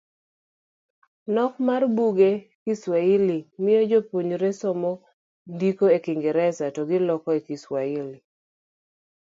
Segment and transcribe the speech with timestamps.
[1.35, 2.31] Nok mar buge
[2.63, 4.91] kiwahili miyo Jopuonjre somo
[5.53, 8.19] ndiko e kingresa to giloko e Swahili.